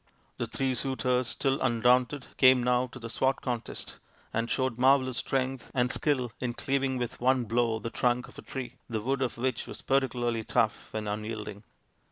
The 0.37 0.47
three 0.47 0.73
suitors, 0.73 1.27
still 1.27 1.61
undaunted, 1.61 2.25
came 2.37 2.63
now 2.63 2.87
to 2.87 2.97
the 2.97 3.07
sword 3.07 3.35
contest, 3.43 3.99
and 4.33 4.49
showed 4.49 4.79
marvellous 4.79 5.17
strength 5.17 5.69
and 5.75 5.91
skill 5.91 6.31
in 6.39 6.55
cleaving 6.55 6.97
with 6.97 7.21
one 7.21 7.43
blow 7.45 7.77
the 7.77 7.91
trunk 7.91 8.27
of 8.27 8.39
a 8.39 8.41
tree, 8.41 8.77
the 8.89 9.01
wood 9.01 9.21
of 9.21 9.37
which 9.37 9.67
was 9.67 9.83
particularly 9.83 10.43
tough 10.43 10.91
and 10.95 11.07
unyielding. 11.07 11.61